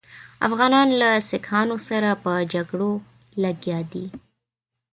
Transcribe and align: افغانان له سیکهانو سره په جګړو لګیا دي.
افغانان 0.47 0.87
له 1.01 1.09
سیکهانو 1.29 1.77
سره 1.87 2.09
په 2.23 2.31
جګړو 2.53 2.91
لګیا 3.43 3.79
دي. 3.91 4.05